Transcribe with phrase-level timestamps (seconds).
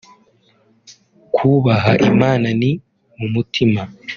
[1.35, 2.71] Kubaha Imana ni
[3.17, 3.81] mu mutima